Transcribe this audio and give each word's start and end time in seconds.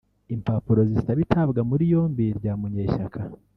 Impapuro 0.35 0.81
zisaba 0.91 1.19
itabwa 1.25 1.59
muri 1.69 1.83
yombi 1.93 2.23
rya 2.37 2.53
Munyeshyaka 2.59 3.19